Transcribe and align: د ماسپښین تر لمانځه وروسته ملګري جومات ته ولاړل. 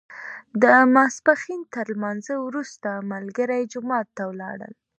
د 0.61 0.63
ماسپښین 0.95 1.61
تر 1.73 1.85
لمانځه 1.95 2.35
وروسته 2.47 2.89
ملګري 3.11 3.61
جومات 3.73 4.07
ته 4.17 4.23
ولاړل. 4.31 4.73